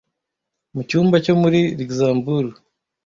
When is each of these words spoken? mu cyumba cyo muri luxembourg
mu 0.73 0.81
cyumba 0.89 1.15
cyo 1.25 1.33
muri 1.41 1.59
luxembourg 1.77 2.51